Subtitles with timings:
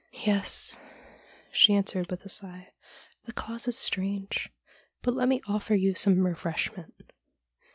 [0.13, 0.79] 'Yes,'
[1.51, 2.71] she answered with a sigh,
[3.25, 4.49] 'the cause is strange.
[5.03, 7.13] But let me offer you some refreshment.'